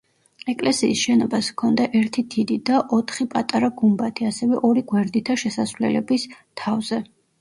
[0.51, 6.27] ეკლესიის შენობას ჰქონდა ერთი დიდი და ოთხი პატარა გუმბათი, ასევე ორი გვერდითა შესასვლელების
[6.65, 7.01] თავზე.